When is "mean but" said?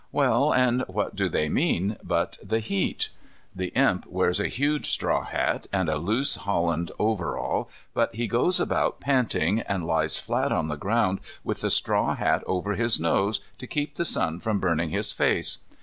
1.47-2.39